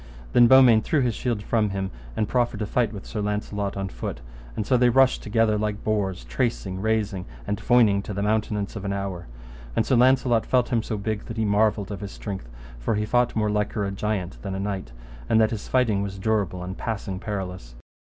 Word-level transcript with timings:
And 0.33 0.49
then 0.49 0.63
Beaumains 0.63 0.83
threw 0.83 1.01
his 1.01 1.13
shield 1.13 1.43
from 1.43 1.69
him, 1.69 1.91
and 2.17 2.27
proffered 2.27 2.59
to 2.61 2.65
fight 2.65 2.91
with 2.91 3.05
Sir 3.05 3.21
Launcelot 3.21 3.77
on 3.77 3.87
foot; 3.89 4.19
and 4.55 4.65
so 4.65 4.75
they 4.75 4.89
rushed 4.89 5.21
together 5.21 5.59
like 5.59 5.83
boars, 5.83 6.23
tracing, 6.23 6.81
rasing, 6.81 7.25
and 7.45 7.59
foining 7.61 8.01
to 8.05 8.11
the 8.15 8.23
mountenance 8.23 8.75
of 8.75 8.83
an 8.83 8.93
hour; 8.93 9.27
and 9.75 9.85
Sir 9.85 9.95
Launcelot 9.95 10.47
felt 10.47 10.69
him 10.69 10.81
so 10.81 10.97
big 10.97 11.25
that 11.25 11.37
he 11.37 11.45
marvelled 11.45 11.91
of 11.91 12.01
his 12.01 12.11
strength, 12.13 12.49
for 12.79 12.95
he 12.95 13.05
fought 13.05 13.35
more 13.35 13.51
liker 13.51 13.85
a 13.85 13.91
giant 13.91 14.41
than 14.41 14.55
a 14.55 14.59
knight, 14.59 14.91
and 15.29 15.39
that 15.39 15.51
his 15.51 15.67
fighting 15.67 16.01
was 16.01 16.17
durable 16.17 16.63
and 16.63 16.79
passing 16.79 17.19
perilous. 17.19 17.75